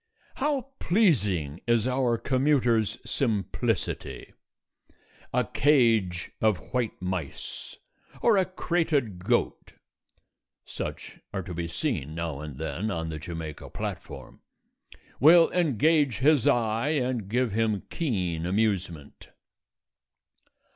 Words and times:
How 0.37 0.71
pleasing 0.79 1.61
is 1.67 1.85
our 1.87 2.17
commuter's 2.17 2.97
simplicity! 3.07 4.33
A 5.31 5.43
cage 5.43 6.31
of 6.41 6.57
white 6.73 6.99
mice, 6.99 7.77
or 8.19 8.35
a 8.39 8.45
crated 8.45 9.19
goat 9.23 9.73
(such 10.65 11.19
are 11.31 11.43
to 11.43 11.53
be 11.53 11.67
seen 11.67 12.15
now 12.15 12.39
and 12.39 12.57
then 12.57 12.89
on 12.89 13.09
the 13.09 13.19
Jamaica 13.19 13.69
platform) 13.69 14.41
will 15.19 15.51
engage 15.51 16.17
his 16.17 16.47
eye 16.47 16.89
and 16.89 17.29
give 17.29 17.51
him 17.51 17.83
keen 17.91 18.47
amusement. 18.47 19.29